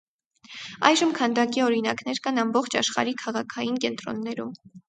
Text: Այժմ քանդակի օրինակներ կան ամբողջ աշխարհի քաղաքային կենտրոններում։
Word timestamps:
Այժմ 0.89 1.11
քանդակի 1.19 1.63
օրինակներ 1.65 2.23
կան 2.25 2.45
ամբողջ 2.45 2.79
աշխարհի 2.83 3.15
քաղաքային 3.23 3.81
կենտրոններում։ 3.85 4.61